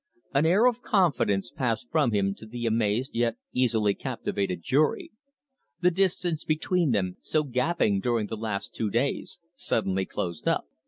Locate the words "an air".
0.33-0.65